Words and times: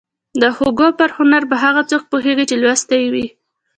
د 0.41 0.43
هوګو 0.57 0.87
پر 0.99 1.09
هنر 1.17 1.43
به 1.49 1.55
هغه 1.63 1.81
څوک 1.89 2.03
پوهېږي 2.11 2.45
چې 2.49 2.55
لوستی 2.61 2.99
يې 3.03 3.09
وي. 3.13 3.27